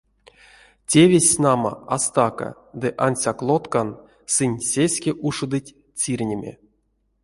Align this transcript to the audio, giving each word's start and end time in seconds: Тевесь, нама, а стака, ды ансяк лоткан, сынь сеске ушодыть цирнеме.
Тевесь, 0.89 1.33
нама, 1.43 1.73
а 1.93 1.97
стака, 2.05 2.49
ды 2.81 2.87
ансяк 3.05 3.39
лоткан, 3.47 3.89
сынь 4.33 4.57
сеске 4.69 5.11
ушодыть 5.27 5.75
цирнеме. 5.99 6.53